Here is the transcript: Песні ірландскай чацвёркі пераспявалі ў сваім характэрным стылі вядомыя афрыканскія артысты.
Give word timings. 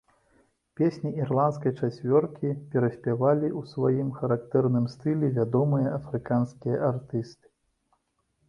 Песні 0.79 1.11
ірландскай 1.23 1.73
чацвёркі 1.81 2.49
пераспявалі 2.71 3.47
ў 3.59 3.73
сваім 3.73 4.09
характэрным 4.23 4.85
стылі 4.95 5.31
вядомыя 5.37 5.87
афрыканскія 5.99 6.77
артысты. 6.91 7.47